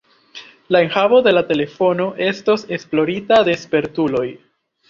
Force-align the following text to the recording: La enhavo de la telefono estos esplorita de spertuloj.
La 0.75 0.79
enhavo 0.85 1.19
de 1.27 1.33
la 1.35 1.43
telefono 1.51 2.09
estos 2.31 2.67
esplorita 2.79 3.41
de 3.51 3.57
spertuloj. 3.67 4.27